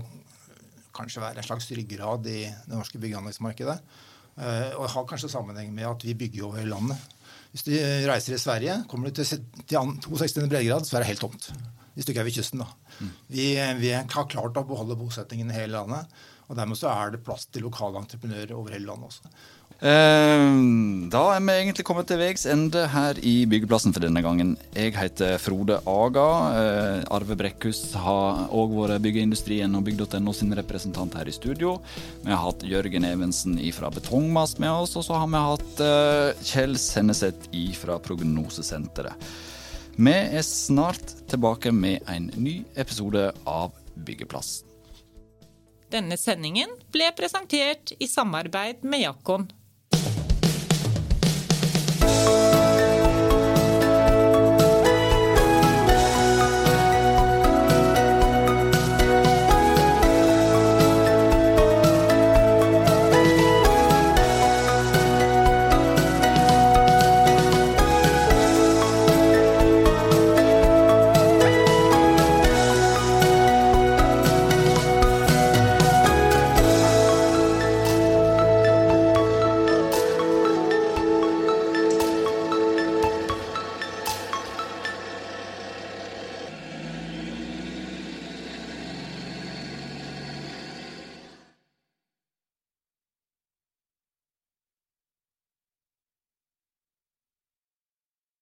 [0.95, 3.77] kanskje være en slags ryggrad i det norske bygg- og anleggsmarkedet.
[4.41, 6.99] og har kanskje sammenheng med at vi bygger over landet.
[7.53, 7.73] Hvis du
[8.09, 10.49] reiser i Sverige, kommer du til, til 62.
[10.49, 11.51] breddegrad, så er det helt tomt
[12.01, 12.65] hvis stykket ved kysten.
[12.65, 13.07] da.
[13.29, 16.21] Vi, vi, har klart å beholde bosettingen i hele landet.
[16.49, 19.33] og Dermed så er det plass til lokale entreprenører over hele landet også.
[19.81, 20.43] Eh,
[21.09, 24.51] da er vi egentlig kommet til veis ende her i Byggeplassen for denne gangen.
[24.77, 26.27] Jeg heter Frode Aga.
[26.59, 31.79] Eh, Arve Brekkhus har òg vært Byggeindustrien og bygg.no sin representant her i studio.
[32.25, 36.45] Vi har hatt Jørgen Evensen fra Betongmast med oss, og så har vi hatt eh,
[36.53, 37.49] Kjell Senneset
[37.81, 39.31] fra Prognosesenteret.
[40.01, 44.63] Vi er snart tilbake med en ny episode av Byggeplass.
[45.93, 49.45] Denne sendingen ble presentert i samarbeid med Jakon